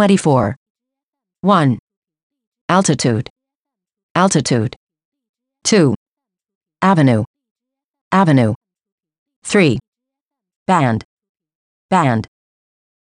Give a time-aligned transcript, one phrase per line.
[0.00, 0.56] 24.
[1.42, 1.78] 1.
[2.70, 3.28] Altitude.
[4.14, 4.74] Altitude.
[5.64, 5.94] 2.
[6.80, 7.22] Avenue.
[8.10, 8.54] Avenue.
[9.44, 9.78] 3.
[10.66, 11.04] Band.
[11.90, 12.26] Band.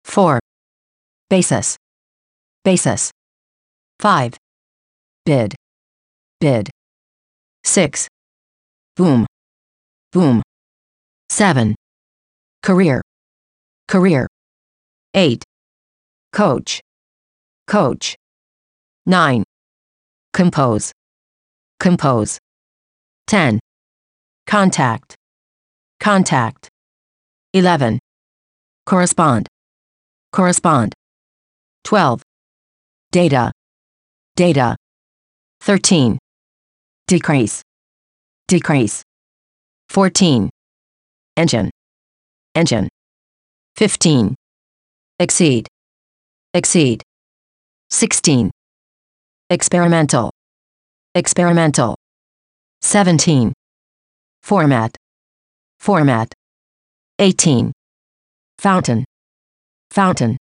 [0.03, 0.41] 4.
[1.29, 1.77] Basis.
[2.65, 3.09] Basis.
[3.99, 4.35] 5.
[5.25, 5.55] Bid.
[6.41, 6.69] Bid.
[7.63, 8.07] 6.
[8.97, 9.25] Boom.
[10.11, 10.41] Boom.
[11.29, 11.73] 7.
[12.61, 13.01] Career.
[13.87, 14.27] Career.
[15.13, 15.45] 8.
[16.33, 16.79] Coach.
[17.67, 18.15] Coach.
[19.05, 19.43] 9.
[20.33, 20.93] Compose.
[21.77, 22.39] Compose.
[23.27, 23.59] 10.
[24.47, 25.15] Contact.
[25.99, 26.69] Contact.
[27.53, 27.99] 11.
[28.85, 29.47] Correspond.
[30.31, 30.93] Correspond.
[31.83, 32.21] 12.
[33.11, 33.51] Data.
[34.37, 34.77] Data.
[35.59, 36.17] 13.
[37.07, 37.61] Decrease.
[38.47, 39.03] Decrease.
[39.89, 40.49] 14.
[41.35, 41.69] Engine.
[42.55, 42.87] Engine.
[43.75, 44.33] 15.
[45.19, 45.67] Exceed.
[46.53, 47.01] Exceed.
[47.91, 48.51] 16.
[49.49, 50.31] Experimental.
[51.15, 51.95] Experimental.
[52.81, 53.53] 17.
[54.43, 54.97] Format.
[55.79, 56.33] Format.
[57.19, 57.71] 18.
[58.57, 59.05] Fountain.
[59.91, 60.35] Fountain.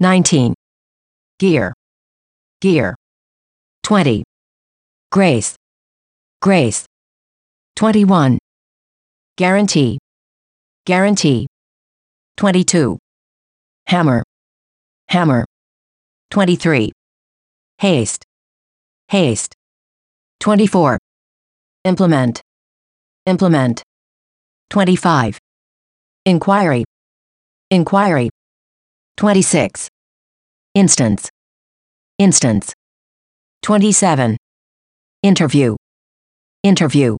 [0.00, 0.54] 19.
[1.38, 1.74] Gear.
[2.62, 2.94] Gear.
[3.82, 4.24] 20.
[5.12, 5.56] Grace.
[6.40, 6.86] Grace.
[7.76, 8.38] 21.
[9.36, 9.98] Guarantee.
[10.86, 11.46] Guarantee.
[12.38, 12.98] 22.
[13.88, 14.22] Hammer.
[15.10, 15.44] Hammer.
[16.30, 16.92] 23.
[17.78, 18.24] Haste.
[19.08, 19.54] Haste.
[20.40, 20.98] 24.
[21.84, 22.42] Implement.
[23.24, 23.82] Implement.
[24.68, 25.38] 25.
[26.26, 26.84] Inquiry.
[27.70, 28.28] Inquiry.
[29.16, 29.88] 26.
[30.74, 31.30] Instance.
[32.18, 32.74] Instance.
[33.62, 34.36] 27.
[35.22, 35.76] Interview.
[36.62, 37.16] Interview.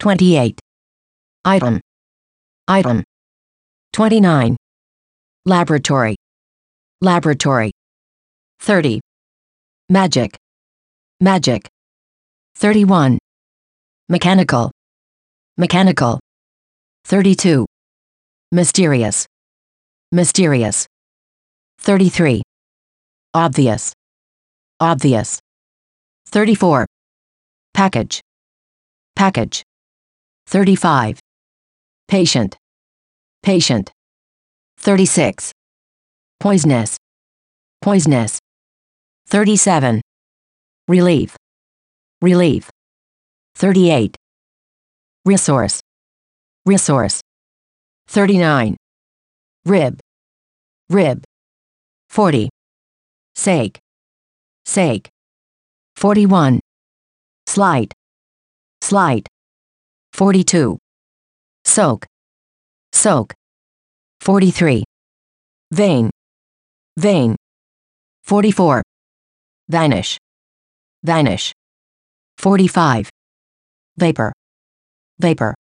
[0.00, 0.58] 28.
[1.46, 1.80] Item.
[2.68, 3.04] Item.
[3.94, 4.56] 29.
[5.46, 6.16] Laboratory.
[7.02, 7.70] Laboratory.
[8.60, 9.00] 30.
[9.88, 10.36] Magic.
[11.18, 11.66] Magic.
[12.56, 13.18] 31.
[14.10, 14.70] Mechanical.
[15.56, 16.20] Mechanical.
[17.06, 17.64] 32.
[18.52, 19.24] Mysterious.
[20.12, 20.86] Mysterious.
[21.78, 22.42] 33.
[23.32, 23.94] Obvious.
[24.78, 25.38] Obvious.
[26.26, 26.84] 34.
[27.72, 28.20] Package.
[29.16, 29.62] Package.
[30.48, 31.18] 35.
[32.08, 32.58] Patient.
[33.42, 33.90] Patient.
[34.76, 35.52] 36.
[36.40, 36.96] Poisonous.
[37.82, 38.38] Poisonous.
[39.28, 40.00] 37.
[40.88, 41.36] Relief.
[42.22, 42.70] Relief.
[43.56, 44.16] 38.
[45.26, 45.80] Resource.
[46.64, 47.20] Resource.
[48.08, 48.74] 39.
[49.66, 50.00] Rib.
[50.88, 51.22] Rib.
[52.08, 52.48] 40.
[53.34, 53.78] Sake.
[54.64, 55.10] Sake.
[55.96, 56.58] 41.
[57.46, 57.92] Slight.
[58.80, 59.26] Slight.
[60.14, 60.78] 42.
[61.66, 62.06] Soak.
[62.94, 63.34] Soak.
[64.22, 64.84] 43.
[65.70, 66.10] Vein.
[66.96, 67.36] Vein.
[68.24, 68.82] 44.
[69.68, 70.16] Vanish.
[71.04, 71.52] Vanish.
[72.38, 73.08] 45.
[73.96, 74.32] Vapor.
[75.18, 75.59] Vapor.